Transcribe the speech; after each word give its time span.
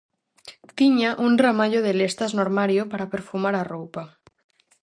Tiña 0.77 1.09
un 1.25 1.33
ramallo 1.45 1.79
de 1.87 1.93
lestas 1.99 2.31
no 2.35 2.41
armario 2.45 2.83
para 2.91 3.09
perfumar 3.13 3.55
a 3.57 3.67
roupa. 3.73 4.03